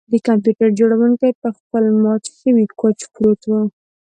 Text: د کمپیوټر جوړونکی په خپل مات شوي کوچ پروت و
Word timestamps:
د 0.11 0.13
کمپیوټر 0.27 0.69
جوړونکی 0.79 1.31
په 1.41 1.49
خپل 1.57 1.83
مات 2.03 2.23
شوي 2.39 2.65
کوچ 2.79 2.97
پروت 3.13 3.41
و 3.47 3.51